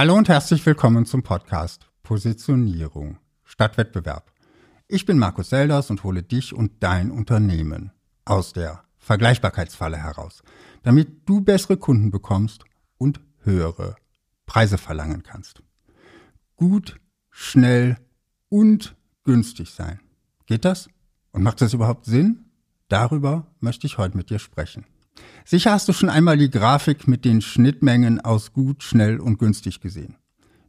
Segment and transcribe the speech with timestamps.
[0.00, 4.32] Hallo und herzlich willkommen zum Podcast Positionierung statt Wettbewerb.
[4.88, 7.92] Ich bin Markus Selders und hole dich und dein Unternehmen
[8.24, 10.42] aus der Vergleichbarkeitsfalle heraus,
[10.84, 12.64] damit du bessere Kunden bekommst
[12.96, 13.96] und höhere
[14.46, 15.62] Preise verlangen kannst.
[16.56, 16.98] Gut,
[17.28, 17.98] schnell
[18.48, 20.00] und günstig sein.
[20.46, 20.88] Geht das?
[21.30, 22.46] Und macht das überhaupt Sinn?
[22.88, 24.86] Darüber möchte ich heute mit dir sprechen.
[25.44, 29.80] Sicher hast du schon einmal die Grafik mit den Schnittmengen aus gut, schnell und günstig
[29.80, 30.16] gesehen.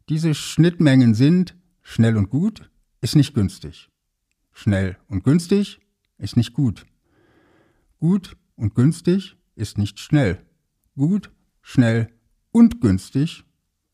[0.10, 2.70] Diese Schnittmengen sind schnell und gut
[3.02, 3.90] ist nicht günstig.
[4.52, 5.80] Schnell und günstig
[6.18, 6.86] ist nicht gut.
[8.00, 10.44] Gut und günstig ist nicht schnell.
[10.96, 11.32] Gut,
[11.62, 12.10] schnell
[12.52, 13.44] und günstig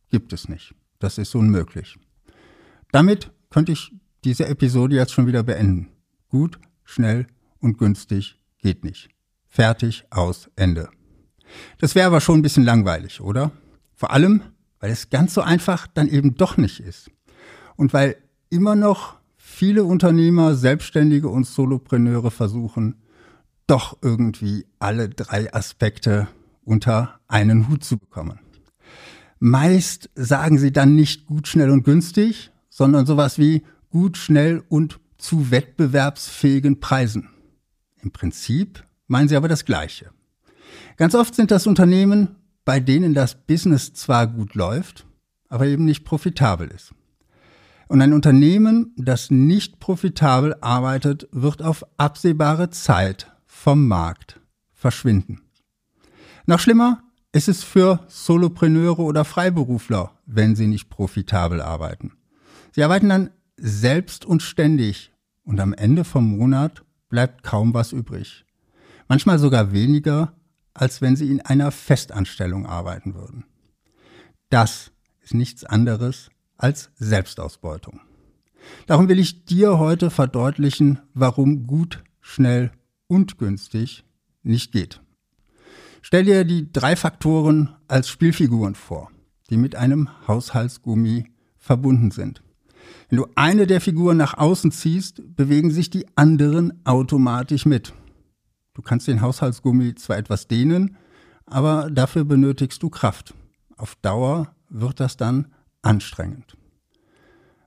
[0.09, 0.73] gibt es nicht.
[0.99, 1.97] Das ist unmöglich.
[2.91, 3.91] Damit könnte ich
[4.23, 5.89] diese Episode jetzt schon wieder beenden.
[6.29, 7.27] Gut, schnell
[7.59, 9.09] und günstig geht nicht.
[9.57, 10.87] Fertig, aus, Ende.
[11.79, 13.49] Das wäre aber schon ein bisschen langweilig, oder?
[13.95, 14.43] Vor allem,
[14.79, 17.09] weil es ganz so einfach dann eben doch nicht ist.
[17.75, 18.17] Und weil
[18.51, 23.01] immer noch viele Unternehmer, Selbstständige und Solopreneure versuchen,
[23.65, 26.27] doch irgendwie alle drei Aspekte
[26.63, 28.39] unter einen Hut zu bekommen.
[29.39, 34.99] Meist sagen sie dann nicht gut, schnell und günstig, sondern sowas wie gut, schnell und
[35.17, 37.29] zu wettbewerbsfähigen Preisen.
[38.03, 40.11] Im Prinzip meinen sie aber das Gleiche.
[40.97, 45.05] Ganz oft sind das Unternehmen, bei denen das Business zwar gut läuft,
[45.49, 46.93] aber eben nicht profitabel ist.
[47.87, 54.41] Und ein Unternehmen, das nicht profitabel arbeitet, wird auf absehbare Zeit vom Markt
[54.73, 55.41] verschwinden.
[56.45, 62.13] Noch schlimmer ist es für Solopreneure oder Freiberufler, wenn sie nicht profitabel arbeiten.
[62.71, 65.13] Sie arbeiten dann selbst und ständig
[65.43, 68.46] und am Ende vom Monat bleibt kaum was übrig
[69.07, 70.33] manchmal sogar weniger,
[70.73, 73.45] als wenn sie in einer Festanstellung arbeiten würden.
[74.49, 74.91] Das
[75.21, 77.99] ist nichts anderes als Selbstausbeutung.
[78.85, 82.71] Darum will ich dir heute verdeutlichen, warum gut, schnell
[83.07, 84.03] und günstig
[84.43, 85.01] nicht geht.
[86.01, 89.11] Stell dir die drei Faktoren als Spielfiguren vor,
[89.49, 91.25] die mit einem Haushaltsgummi
[91.57, 92.43] verbunden sind.
[93.09, 97.93] Wenn du eine der Figuren nach außen ziehst, bewegen sich die anderen automatisch mit.
[98.77, 100.97] Du kannst den Haushaltsgummi zwar etwas dehnen,
[101.47, 103.33] aber dafür benötigst du Kraft.
[103.75, 105.47] Auf Dauer wird das dann
[105.81, 106.55] anstrengend.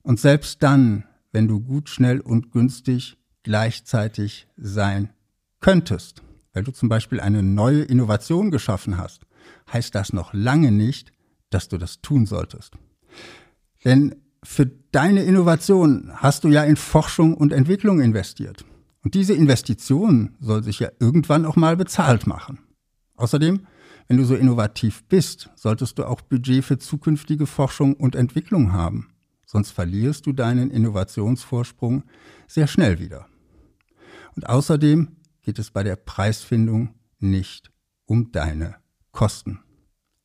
[0.02, 5.10] Und selbst dann, wenn du gut, schnell und günstig gleichzeitig sein
[5.58, 6.22] könntest,
[6.52, 9.26] weil du zum Beispiel eine neue Innovation geschaffen hast,
[9.72, 11.10] heißt das noch lange nicht,
[11.50, 12.74] dass du das tun solltest.
[13.84, 18.64] Denn für deine Innovation hast du ja in Forschung und Entwicklung investiert.
[19.02, 22.58] Und diese Investition soll sich ja irgendwann auch mal bezahlt machen.
[23.16, 23.66] Außerdem,
[24.08, 29.08] wenn du so innovativ bist, solltest du auch Budget für zukünftige Forschung und Entwicklung haben.
[29.46, 32.04] Sonst verlierst du deinen Innovationsvorsprung
[32.46, 33.26] sehr schnell wieder.
[34.36, 37.70] Und außerdem geht es bei der Preisfindung nicht
[38.04, 38.76] um deine
[39.12, 39.60] Kosten,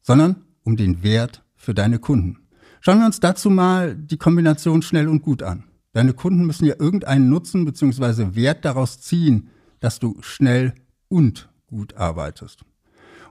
[0.02, 2.48] sondern um den Wert für deine Kunden.
[2.82, 5.64] Schauen wir uns dazu mal die Kombination schnell und gut an.
[5.96, 8.36] Deine Kunden müssen ja irgendeinen Nutzen bzw.
[8.36, 9.48] Wert daraus ziehen,
[9.80, 10.74] dass du schnell
[11.08, 12.66] und gut arbeitest.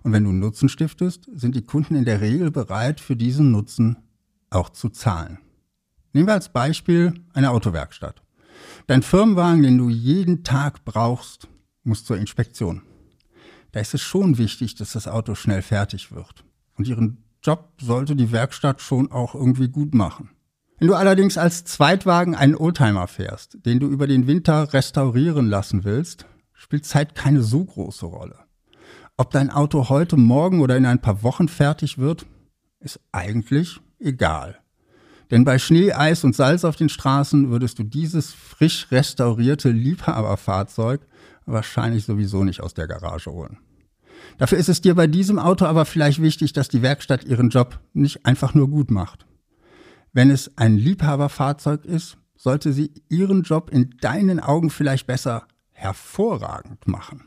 [0.03, 3.99] Und wenn du Nutzen stiftest, sind die Kunden in der Regel bereit, für diesen Nutzen
[4.49, 5.41] auch zu zahlen.
[6.15, 8.23] Nehmen wir als Beispiel eine Autowerkstatt.
[8.87, 11.49] Dein Firmenwagen, den du jeden Tag brauchst,
[11.83, 12.81] muss zur Inspektion.
[13.73, 16.47] Da ist es schon wichtig, dass das Auto schnell fertig wird.
[16.79, 20.31] Und ihren Job sollte die Werkstatt schon auch irgendwie gut machen.
[20.79, 25.85] Wenn du allerdings als Zweitwagen einen Oldtimer fährst, den du über den Winter restaurieren lassen
[25.85, 28.39] willst, spielt Zeit keine so große Rolle.
[29.17, 32.27] Ob dein Auto heute, morgen oder in ein paar Wochen fertig wird,
[32.81, 34.59] ist eigentlich egal.
[35.31, 41.01] Denn bei Schnee, Eis und Salz auf den Straßen würdest du dieses frisch restaurierte Liebhaberfahrzeug
[41.47, 43.59] wahrscheinlich sowieso nicht aus der Garage holen.
[44.39, 47.79] Dafür ist es dir bei diesem Auto aber vielleicht wichtig, dass die Werkstatt ihren Job
[47.93, 49.27] nicht einfach nur gut macht.
[50.15, 56.87] Wenn es ein Liebhaberfahrzeug ist, sollte sie ihren Job in deinen Augen vielleicht besser hervorragend
[56.87, 57.25] machen.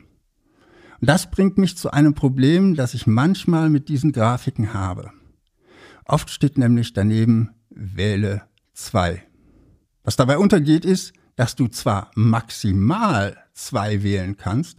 [1.00, 5.12] Und das bringt mich zu einem Problem, das ich manchmal mit diesen Grafiken habe.
[6.06, 8.42] Oft steht nämlich daneben wähle
[8.72, 9.22] zwei.
[10.02, 14.78] Was dabei untergeht ist, dass du zwar maximal zwei wählen kannst,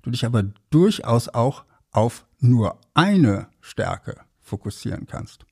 [0.00, 5.44] du dich aber durchaus auch auf nur eine Stärke fokussieren kannst.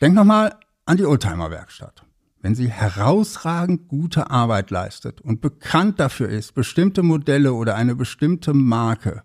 [0.00, 2.04] Denk nochmal an die Oldtimer-Werkstatt.
[2.40, 8.52] Wenn sie herausragend gute Arbeit leistet und bekannt dafür ist, bestimmte Modelle oder eine bestimmte
[8.52, 9.22] Marke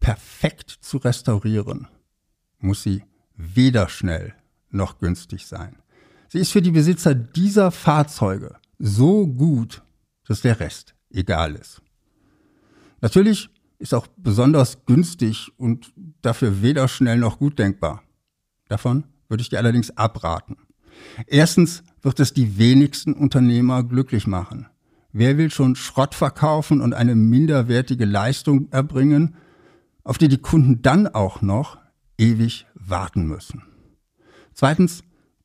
[0.00, 1.88] perfekt zu restaurieren,
[2.58, 3.04] muss sie
[3.36, 4.34] weder schnell
[4.70, 5.76] noch günstig sein.
[6.28, 9.82] Sie ist für die Besitzer dieser Fahrzeuge so gut,
[10.26, 11.82] dass der Rest egal ist.
[13.02, 15.92] Natürlich ist auch besonders günstig und
[16.22, 18.02] dafür weder schnell noch gut denkbar.
[18.68, 20.56] Davon würde ich dir allerdings abraten.
[21.26, 24.66] Erstens wird es die wenigsten Unternehmer glücklich machen.
[25.12, 29.36] Wer will schon Schrott verkaufen und eine minderwertige Leistung erbringen,
[30.02, 31.78] auf die die Kunden dann auch noch
[32.18, 33.62] ewig warten müssen?
[34.52, 35.04] Zweitens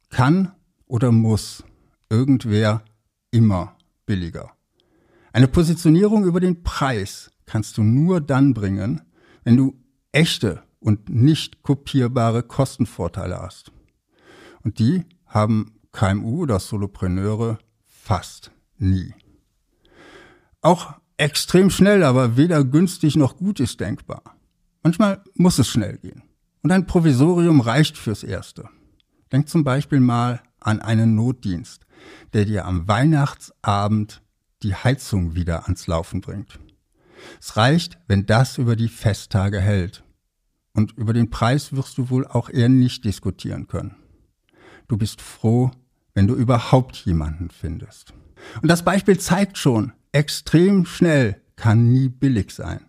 [0.09, 0.51] kann
[0.87, 1.63] oder muss
[2.09, 2.83] irgendwer
[3.31, 3.75] immer
[4.05, 4.51] billiger.
[5.31, 9.01] Eine Positionierung über den Preis kannst du nur dann bringen,
[9.43, 9.75] wenn du
[10.11, 13.71] echte und nicht kopierbare Kostenvorteile hast.
[14.63, 19.13] Und die haben KMU oder Solopreneure fast nie.
[20.61, 24.23] Auch extrem schnell, aber weder günstig noch gut ist denkbar.
[24.83, 26.23] Manchmal muss es schnell gehen.
[26.61, 28.67] Und ein Provisorium reicht fürs Erste.
[29.31, 31.85] Denk zum Beispiel mal an einen Notdienst,
[32.33, 34.21] der dir am Weihnachtsabend
[34.63, 36.59] die Heizung wieder ans Laufen bringt.
[37.39, 40.03] Es reicht, wenn das über die Festtage hält.
[40.73, 43.95] Und über den Preis wirst du wohl auch eher nicht diskutieren können.
[44.89, 45.71] Du bist froh,
[46.15, 48.13] wenn du überhaupt jemanden findest.
[48.61, 52.81] Und das Beispiel zeigt schon, extrem schnell kann nie billig sein.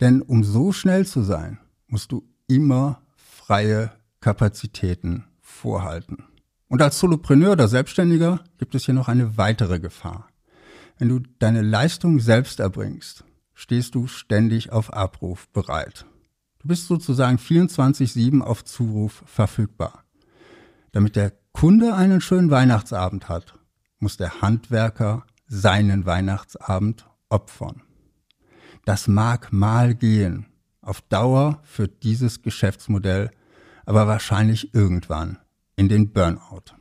[0.00, 1.58] Denn um so schnell zu sein,
[1.88, 3.90] musst du immer freie
[4.20, 6.24] Kapazitäten vorhalten.
[6.68, 10.28] Und als Solopreneur oder Selbstständiger gibt es hier noch eine weitere Gefahr.
[10.98, 16.06] Wenn du deine Leistung selbst erbringst, stehst du ständig auf Abruf bereit.
[16.60, 20.04] Du bist sozusagen 24-7 auf Zuruf verfügbar.
[20.92, 23.58] Damit der Kunde einen schönen Weihnachtsabend hat,
[23.98, 27.82] muss der Handwerker seinen Weihnachtsabend opfern.
[28.84, 30.46] Das mag mal gehen,
[30.80, 33.30] auf Dauer führt dieses Geschäftsmodell
[33.90, 35.38] aber wahrscheinlich irgendwann
[35.74, 36.76] in den Burnout.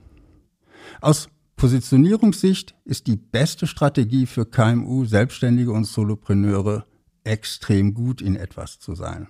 [1.02, 6.86] Aus Positionierungssicht ist die beste Strategie für KMU, Selbstständige und Solopreneure
[7.24, 9.28] extrem gut in etwas zu sein.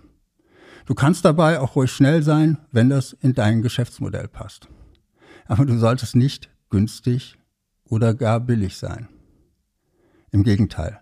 [0.85, 4.67] Du kannst dabei auch ruhig schnell sein, wenn das in dein Geschäftsmodell passt.
[5.45, 7.37] Aber du solltest nicht günstig
[7.85, 9.07] oder gar billig sein.
[10.31, 10.99] Im Gegenteil,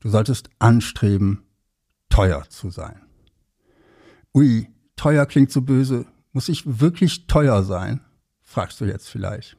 [0.00, 1.42] du solltest anstreben,
[2.08, 3.00] teuer zu sein.
[4.34, 6.06] Ui, teuer klingt so böse.
[6.32, 8.00] Muss ich wirklich teuer sein?
[8.42, 9.56] fragst du jetzt vielleicht.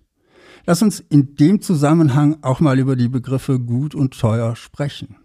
[0.66, 5.16] Lass uns in dem Zusammenhang auch mal über die Begriffe gut und teuer sprechen.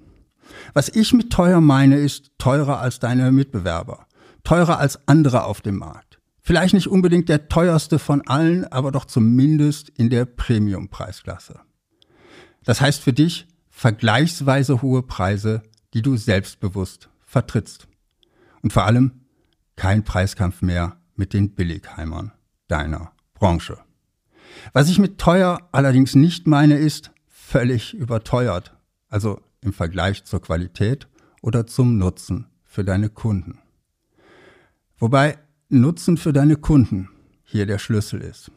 [0.73, 4.07] Was ich mit teuer meine, ist teurer als deine Mitbewerber,
[4.45, 6.19] teurer als andere auf dem Markt.
[6.43, 11.61] Vielleicht nicht unbedingt der teuerste von allen, aber doch zumindest in der Premium-Preisklasse.
[12.65, 15.63] Das heißt für dich vergleichsweise hohe Preise,
[15.95, 17.89] die du selbstbewusst vertrittst.
[18.63, 19.13] Und vor allem
[19.77, 22.33] kein Preiskampf mehr mit den Billigheimern
[22.69, 23.79] deiner Branche.
[24.73, 28.77] Was ich mit teuer allerdings nicht meine, ist völlig überteuert,
[29.09, 31.09] also im Vergleich zur Qualität
[31.43, 33.59] oder zum Nutzen für deine Kunden.
[35.01, 35.39] Wobei
[35.71, 37.09] Nutzen für deine Kunden
[37.43, 38.53] hier der Schlüssel ist.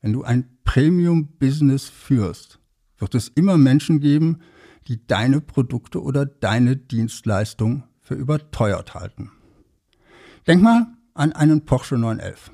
[0.00, 2.60] Wenn du ein Premium-Business führst,
[2.98, 4.38] wird es immer Menschen geben,
[4.86, 9.32] die deine Produkte oder deine Dienstleistung für überteuert halten.
[10.46, 12.52] Denk mal an einen Porsche 911.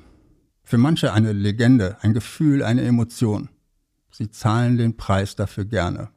[0.63, 3.49] Für manche eine Legende, ein Gefühl, eine Emotion.
[4.09, 6.09] Sie zahlen den Preis dafür gerne.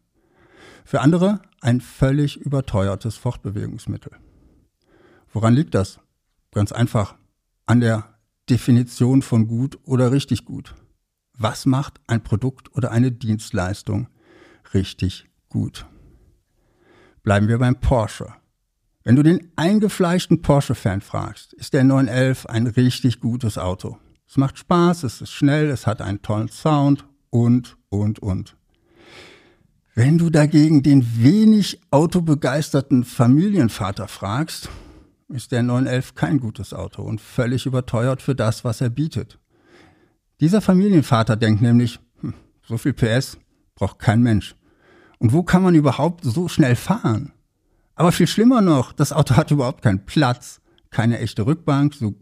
[0.87, 4.13] Für andere ein völlig überteuertes Fortbewegungsmittel.
[5.33, 6.01] Woran liegt das?
[6.53, 7.15] Ganz einfach
[7.67, 10.75] an der Definition von gut oder richtig gut.
[11.39, 14.09] Was macht ein Produkt oder eine Dienstleistung
[14.75, 15.87] richtig gut?
[17.23, 18.35] Bleiben wir beim Porsche.
[19.05, 23.99] Wenn du den eingefleischten Porsche-Fan fragst, ist der 911 ein richtig gutes Auto.
[24.29, 28.57] Es macht Spaß, es ist schnell, es hat einen tollen Sound und, und, und.
[29.95, 34.69] Wenn du dagegen den wenig autobegeisterten Familienvater fragst,
[35.31, 39.39] ist der 911 kein gutes Auto und völlig überteuert für das, was er bietet.
[40.41, 43.39] Dieser Familienvater denkt nämlich, hm, so viel PS
[43.75, 44.57] braucht kein Mensch.
[45.19, 47.33] Und wo kann man überhaupt so schnell fahren?
[47.95, 50.61] Aber viel schlimmer noch, das Auto hat überhaupt keinen Platz,
[50.91, 52.15] keine echte Rückbank, so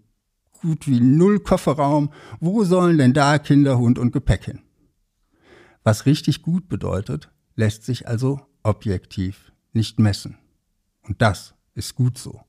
[0.61, 2.11] gut wie null Kofferraum.
[2.41, 4.63] Wo sollen denn da Kinder, Hund und Gepäck hin?
[5.85, 10.37] Was richtig gut bedeutet, lässt sich also objektiv nicht messen.
[11.03, 12.41] Und das ist gut so.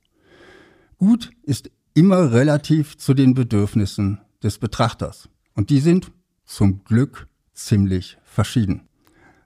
[1.00, 5.30] Gut ist immer relativ zu den Bedürfnissen des Betrachters.
[5.56, 6.12] Und die sind
[6.44, 8.82] zum Glück ziemlich verschieden.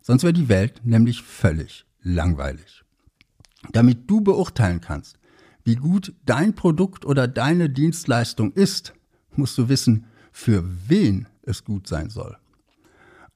[0.02, 2.84] Sonst wäre die Welt nämlich völlig langweilig.
[3.72, 5.20] Damit du beurteilen kannst,
[5.64, 8.96] wie gut dein Produkt oder deine Dienstleistung ist,
[9.36, 12.36] musst du wissen, für wen es gut sein soll.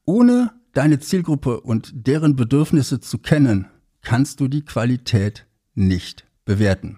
[0.06, 3.68] Ohne deine Zielgruppe und deren Bedürfnisse zu kennen,
[4.02, 5.46] kannst du die Qualität
[5.76, 6.98] nicht bewerten.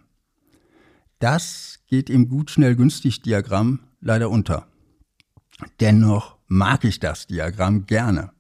[1.20, 4.68] Das geht im gut, schnell, günstig Diagramm leider unter.
[5.82, 8.32] Dennoch mag ich das Diagramm gerne.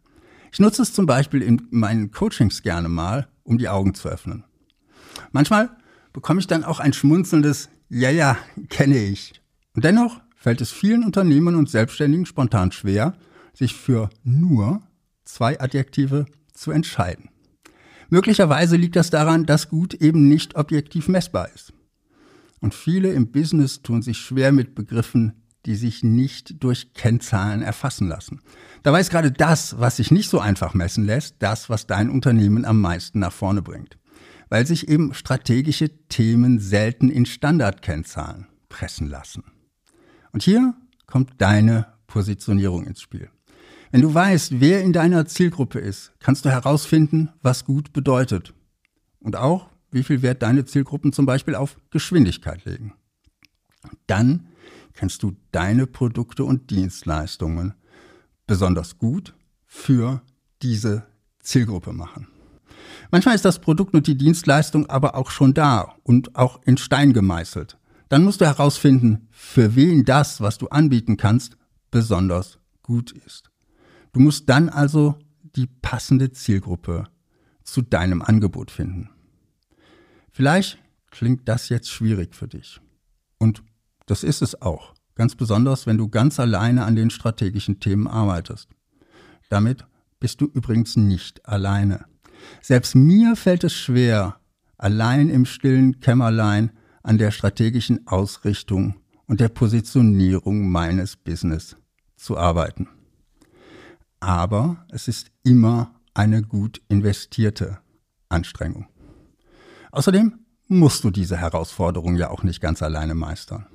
[0.54, 4.46] Ich nutze es zum Beispiel in meinen Coachings gerne mal, um die Augen zu öffnen.
[5.34, 5.70] Manchmal
[6.14, 8.38] bekomme ich dann auch ein schmunzelndes Ja, ja,
[8.70, 9.42] kenne ich.
[9.76, 13.14] Und dennoch fällt es vielen Unternehmern und Selbstständigen spontan schwer,
[13.54, 14.82] sich für nur
[15.26, 17.30] zwei Adjektive zu entscheiden.
[18.10, 21.74] Möglicherweise liegt das daran, dass Gut eben nicht objektiv messbar ist.
[22.62, 28.08] Und viele im Business tun sich schwer mit Begriffen, die sich nicht durch Kennzahlen erfassen
[28.08, 28.42] lassen.
[28.84, 32.66] Dabei ist gerade das, was sich nicht so einfach messen lässt, das, was dein Unternehmen
[32.66, 33.98] am meisten nach vorne bringt.
[34.50, 39.44] Weil sich eben strategische Themen selten in Standardkennzahlen pressen lassen.
[40.32, 40.74] Und hier
[41.06, 43.30] kommt deine Positionierung ins Spiel.
[43.92, 48.54] Wenn du weißt, wer in deiner Zielgruppe ist, kannst du herausfinden, was gut bedeutet.
[49.20, 52.94] Und auch, wie viel Wert deine Zielgruppen zum Beispiel auf Geschwindigkeit legen.
[54.08, 54.48] Dann
[54.94, 57.74] kannst du deine Produkte und Dienstleistungen
[58.48, 59.34] besonders gut
[59.66, 60.22] für
[60.62, 61.06] diese
[61.40, 62.28] Zielgruppe machen.
[63.12, 67.14] Manchmal ist das Produkt und die Dienstleistung aber auch schon da und auch in Stein
[67.14, 67.78] gemeißelt.
[68.10, 71.58] Dann musst du herausfinden, für wen das, was du anbieten kannst,
[71.92, 73.52] besonders gut ist.
[74.14, 75.16] Du musst dann also
[75.56, 77.06] die passende Zielgruppe
[77.64, 79.10] zu deinem Angebot finden.
[80.40, 80.78] Vielleicht
[81.12, 82.80] klingt das jetzt schwierig für dich.
[83.40, 83.62] Und
[84.06, 88.70] das ist es auch, ganz besonders, wenn du ganz alleine an den strategischen Themen arbeitest.
[89.50, 89.86] Damit
[90.22, 92.06] bist du übrigens nicht alleine.
[92.62, 94.40] Selbst mir fällt es schwer,
[94.78, 96.72] allein im stillen Kämmerlein
[97.04, 101.76] an der strategischen Ausrichtung und der Positionierung meines Business
[102.16, 102.88] zu arbeiten.
[104.22, 107.80] Aber es ist immer eine gut investierte
[108.30, 108.88] Anstrengung.
[109.92, 113.66] Außerdem musst du diese Herausforderung ja auch nicht ganz alleine meistern.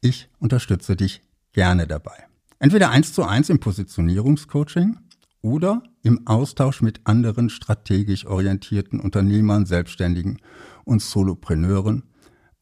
[0.00, 1.22] Ich unterstütze dich
[1.52, 2.26] gerne dabei.
[2.58, 4.98] Entweder eins zu eins im Positionierungscoaching
[5.40, 10.38] oder im Austausch mit anderen strategisch orientierten Unternehmern, Selbstständigen
[10.84, 12.04] und Solopreneuren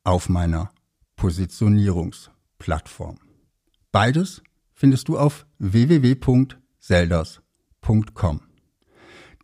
[0.03, 0.71] auf meiner
[1.17, 3.19] Positionierungsplattform.
[3.93, 4.43] Beides
[4.75, 8.41] findest du auf www.selders.com.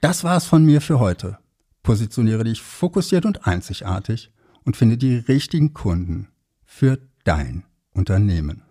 [0.01, 1.39] Das war's von mir für heute.
[1.83, 4.31] Positioniere dich fokussiert und einzigartig
[4.65, 6.29] und finde die richtigen Kunden
[6.65, 8.63] für dein Unternehmen.